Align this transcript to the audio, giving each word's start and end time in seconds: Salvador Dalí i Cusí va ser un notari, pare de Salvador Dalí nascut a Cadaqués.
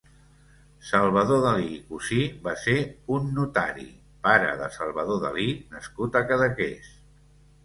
Salvador 0.91 1.43
Dalí 1.43 1.67
i 1.73 1.81
Cusí 1.89 2.21
va 2.47 2.53
ser 2.61 2.75
un 3.17 3.29
notari, 3.35 3.85
pare 4.25 4.57
de 4.63 4.71
Salvador 4.79 5.21
Dalí 5.27 5.47
nascut 5.77 6.19
a 6.23 6.27
Cadaqués. 6.35 6.91